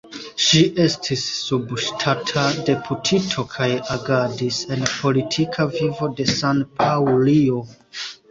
[0.43, 3.67] Ŝi estis subŝtata deputito kaj
[3.97, 7.63] agadis en politika vivo de San-Paŭlio.